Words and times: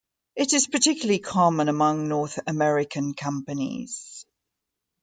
It 0.35 0.53
is 0.53 0.65
particularly 0.65 1.19
common 1.19 1.69
among 1.69 2.07
North 2.07 2.39
American 2.47 3.13
companies. 3.13 4.25